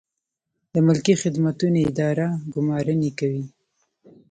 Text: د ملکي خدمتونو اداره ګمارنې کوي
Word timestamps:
د 0.73 0.75
ملکي 0.87 1.13
خدمتونو 1.21 1.77
اداره 1.89 2.27
ګمارنې 2.53 3.11
کوي 3.19 3.43